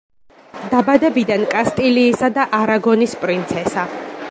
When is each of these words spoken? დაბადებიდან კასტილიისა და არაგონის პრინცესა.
დაბადებიდან 0.71 1.43
კასტილიისა 1.51 2.29
და 2.39 2.45
არაგონის 2.63 3.17
პრინცესა. 3.25 3.89